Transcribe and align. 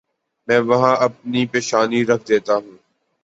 میں 0.47 0.59
وہاں 0.59 0.95
اپنی 0.97 1.41
پیشانی 1.45 2.05
رکھ 2.05 2.25
دیتا 2.27 2.55
ہوں۔ 2.55 2.77